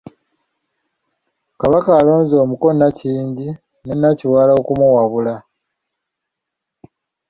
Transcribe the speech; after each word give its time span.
Kabaka 1.59 1.89
alonze 1.99 2.35
omuko 2.43 2.67
Nakyingi 2.73 3.47
ne 3.85 3.95
Nakiwala 3.97 4.51
okumuwabula. 4.61 5.35